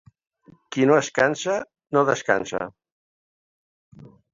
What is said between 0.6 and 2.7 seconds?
Qui no es cansa, no descansa.